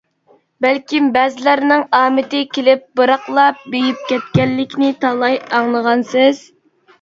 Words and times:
بەلكىم 0.65 1.09
بەزىلەرنىڭ 1.17 1.83
ئامىتى 1.97 2.41
كېلىپ 2.57 2.87
بىراقلا 3.01 3.43
بېيىپ 3.75 4.01
كەتكەنلىكىنى 4.13 4.91
تالاي 5.07 5.39
ئاڭلىغانسىز. 5.61 6.43